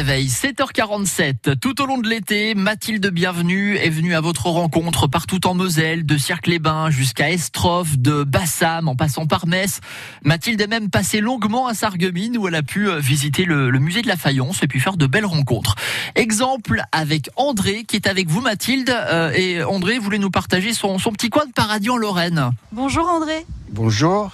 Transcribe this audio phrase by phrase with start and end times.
[0.00, 1.58] réveil, 7h47.
[1.58, 6.06] Tout au long de l'été, Mathilde Bienvenue est venue à votre rencontre partout en Moselle,
[6.06, 9.80] de Cirque-les-Bains jusqu'à Estroff, de Bassam en passant par Metz.
[10.24, 14.00] Mathilde est même passée longuement à Sarreguemines où elle a pu euh, visiter le, musée
[14.00, 15.74] de la faïence et puis faire de belles rencontres.
[16.14, 20.98] Exemple avec André qui est avec vous Mathilde euh, et André voulait nous partager son,
[20.98, 22.52] son petit coin de paradis en Lorraine.
[22.72, 23.44] Bonjour André.
[23.68, 24.32] Bonjour.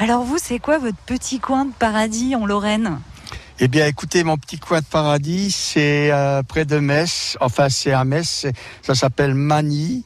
[0.00, 2.98] Alors vous, c'est quoi votre petit coin de paradis en Lorraine?
[3.58, 7.36] Eh bien, écoutez, mon petit coin de paradis, c'est euh, près de Metz.
[7.40, 8.46] Enfin, c'est à Metz.
[8.82, 10.04] Ça s'appelle Mani.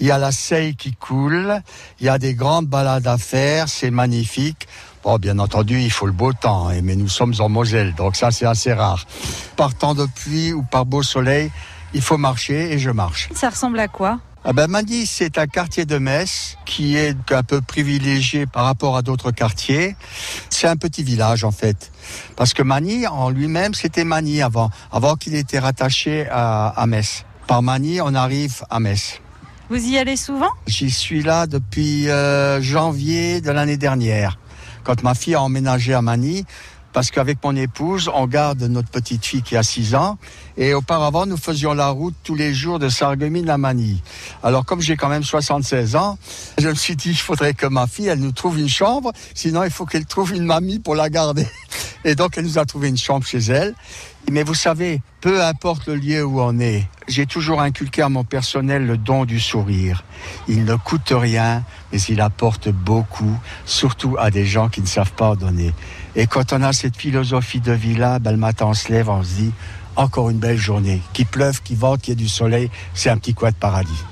[0.00, 1.62] Il y a la Seille qui coule.
[1.98, 3.68] Il y a des grandes balades à faire.
[3.68, 4.68] C'est magnifique.
[5.02, 8.16] Bon, bien entendu, il faut le beau temps, hein, mais nous sommes en Moselle, donc
[8.16, 9.06] ça, c'est assez rare.
[9.56, 11.50] Par temps de pluie ou par beau soleil,
[11.94, 13.30] il faut marcher et je marche.
[13.34, 14.20] Ça ressemble à quoi?
[14.44, 18.96] Ah ben Mandy, c'est un quartier de Metz qui est un peu privilégié par rapport
[18.96, 19.96] à d'autres quartiers.
[20.48, 21.92] C'est un petit village en fait,
[22.36, 27.24] parce que Mani en lui-même c'était Mani avant, avant qu'il était rattaché à, à Metz.
[27.46, 29.20] Par Mani, on arrive à Metz.
[29.68, 30.50] Vous y allez souvent?
[30.66, 34.38] J'y suis là depuis euh, janvier de l'année dernière.
[34.84, 36.44] Quand ma fille a emménagé à Mani,
[36.92, 40.18] parce qu'avec mon épouse, on garde notre petite fille qui a 6 ans.
[40.56, 44.00] Et auparavant, nous faisions la route tous les jours de Sarreguemines à Manille.
[44.42, 46.18] Alors, comme j'ai quand même 76 ans,
[46.58, 49.12] je me suis dit, il faudrait que ma fille, elle nous trouve une chambre.
[49.34, 51.46] Sinon, il faut qu'elle trouve une mamie pour la garder.
[52.04, 53.74] Et donc, elle nous a trouvé une chambre chez elle.
[54.30, 58.24] Mais vous savez, peu importe le lieu où on est, j'ai toujours inculqué à mon
[58.24, 60.04] personnel le don du sourire.
[60.48, 65.12] Il ne coûte rien, mais il apporte beaucoup, surtout à des gens qui ne savent
[65.12, 65.72] pas donner.
[66.16, 69.22] Et quand on a cette philosophie de vie-là, ben, le matin on se lève, on
[69.22, 69.52] se dit,
[69.96, 71.02] encore une belle journée.
[71.12, 74.04] Qu'il pleuve, qu'il vente, qu'il y ait du soleil, c'est un petit coin de paradis.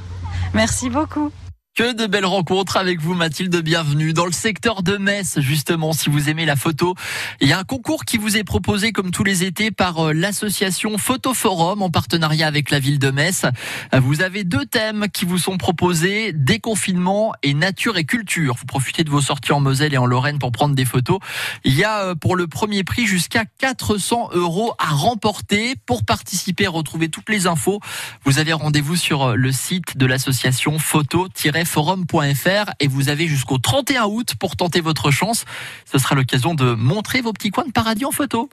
[0.55, 1.31] Merci beaucoup.
[1.79, 3.55] Que de belles rencontres avec vous, Mathilde.
[3.63, 5.93] Bienvenue dans le secteur de Metz, justement.
[5.93, 6.97] Si vous aimez la photo,
[7.41, 10.13] il y a un concours qui vous est proposé comme tous les étés par euh,
[10.13, 13.47] l'association Photoforum en partenariat avec la ville de Metz.
[13.93, 18.57] Vous avez deux thèmes qui vous sont proposés déconfinement et nature et culture.
[18.59, 21.21] Vous profitez de vos sorties en Moselle et en Lorraine pour prendre des photos.
[21.63, 25.77] Il y a euh, pour le premier prix jusqu'à 400 euros à remporter.
[25.87, 27.79] Pour participer, retrouver toutes les infos,
[28.25, 31.29] vous avez rendez-vous sur euh, le site de l'association photo
[31.69, 35.45] forum.fr et vous avez jusqu'au 31 août pour tenter votre chance.
[35.85, 38.49] Ce sera l'occasion de montrer vos petits coins de paradis en photo.